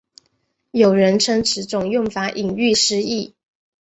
[0.71, 3.35] 有人称此种用法引喻失义。